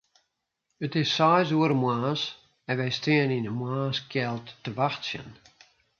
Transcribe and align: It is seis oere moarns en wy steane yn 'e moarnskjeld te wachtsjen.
It 0.83 0.93
is 1.01 1.13
seis 1.17 1.49
oere 1.57 1.75
moarns 1.81 2.21
en 2.69 2.75
wy 2.79 2.89
steane 2.97 3.35
yn 3.39 3.47
'e 3.49 3.53
moarnskjeld 3.59 4.47
te 4.63 4.69
wachtsjen. 4.79 5.29